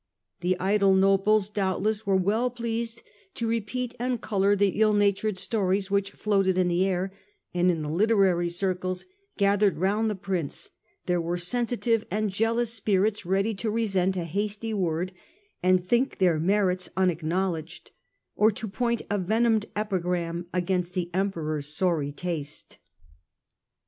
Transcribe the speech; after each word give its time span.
The 0.39 0.59
idle 0.59 0.95
nobles 0.95 1.47
doubtless 1.47 2.07
were 2.07 2.15
well 2.15 2.49
pleased 2.49 3.03
to 3.35 3.45
repeat 3.47 3.93
and 3.99 4.19
colour 4.19 4.55
the 4.55 4.81
ill 4.81 4.95
natured 4.95 5.37
stories 5.37 5.91
which 5.91 6.13
floated 6.13 6.57
in 6.57 6.69
the 6.69 6.87
air, 6.87 7.13
and 7.53 7.69
in 7.69 7.83
the 7.83 7.87
literary 7.87 8.49
circles 8.49 9.05
gathered 9.37 9.77
round 9.77 10.09
the 10.09 10.15
prince 10.15 10.71
there 11.05 11.21
were 11.21 11.37
sensitive 11.37 12.03
and 12.09 12.31
jealous 12.31 12.73
spirits 12.73 13.27
ready 13.27 13.53
to 13.53 13.69
resent 13.69 14.17
a 14.17 14.23
hasty 14.23 14.73
word 14.73 15.11
and 15.61 15.85
think 15.87 16.17
their 16.17 16.39
merits 16.39 16.89
unacknow 16.97 17.51
ledged, 17.51 17.91
or 18.35 18.49
to 18.49 18.67
point 18.67 19.03
a 19.11 19.19
venomed 19.19 19.67
epigram 19.75 20.47
against 20.51 20.95
the 20.95 21.11
Emperor's 21.13 21.67
sorry 21.67 22.11
taste. 22.11 22.79